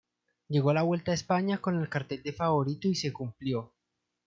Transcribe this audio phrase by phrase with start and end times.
[0.47, 3.71] Llegó a la Vuelta a España con el cartel de favorito y se cumplió.